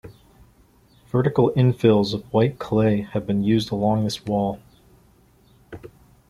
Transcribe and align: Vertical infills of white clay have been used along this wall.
Vertical 1.11 1.51
infills 1.51 2.15
of 2.15 2.23
white 2.33 2.57
clay 2.57 3.01
have 3.01 3.27
been 3.27 3.43
used 3.43 3.71
along 3.71 4.03
this 4.03 4.25
wall. 4.25 4.59